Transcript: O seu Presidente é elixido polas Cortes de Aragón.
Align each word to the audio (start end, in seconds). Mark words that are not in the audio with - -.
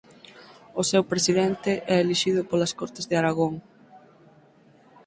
O 0.81 0.83
seu 0.89 1.03
Presidente 1.11 1.71
é 1.93 1.95
elixido 1.99 2.41
polas 2.49 2.75
Cortes 2.79 3.05
de 3.09 3.15
Aragón. 3.17 3.53